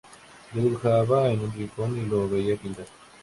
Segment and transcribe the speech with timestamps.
[0.55, 2.87] Yo dibujaba en un rincón y lo veía pintar.